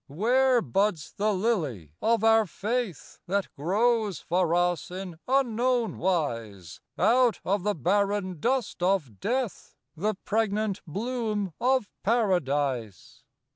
[0.07, 3.19] Where buds the lily of our Faith?
[3.27, 10.15] That grows for us in unknown wise, Out of the barren dust of death, The
[10.15, 13.23] pregnant bloom of Paradise.